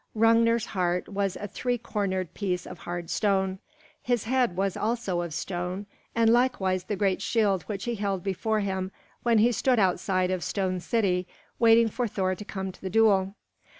[0.15, 3.59] Hrungnir's heart was a three cornered piece of hard stone.
[4.01, 5.85] His head also was of stone,
[6.15, 8.91] and likewise the great shield which he held before him
[9.21, 11.27] when he stood outside of Stone City
[11.59, 13.35] waiting for Thor to come to the duel.